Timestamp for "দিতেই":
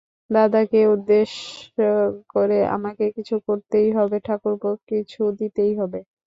5.39-5.73